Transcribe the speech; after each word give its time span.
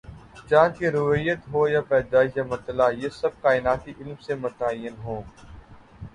چاند 0.49 0.71
کی 0.77 0.87
رویت 0.89 1.41
ہو 1.53 1.61
یا 1.67 1.81
پیدائش 1.81 2.31
یا 2.37 2.43
مطلع، 2.43 2.87
یہ 3.01 3.09
سب 3.19 3.31
کائناتی 3.41 3.91
علم 3.99 4.15
سے 4.25 4.35
متعین 4.35 4.95
ہوں۔ 5.03 5.21